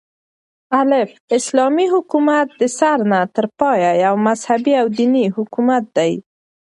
الف: 0.81 1.09
اسلامي 1.37 1.85
حكومت 1.95 2.47
دسره 2.61 3.03
نه 3.11 3.19
تر 3.35 3.45
پايه 3.59 3.91
يو 4.03 4.15
مذهبي 4.27 4.73
او 4.81 4.87
ديني 4.97 5.25
حكومت 5.35 5.83
دى 5.95 6.11